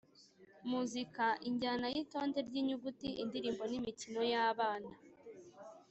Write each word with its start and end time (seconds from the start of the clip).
Muzika: 0.71 1.25
injyana 1.47 1.87
y’itonde 1.93 2.39
ry’inyuguti, 2.47 3.09
indirimbo 3.23 3.63
n’imikino 3.77 4.21
y’abana. 4.31 4.91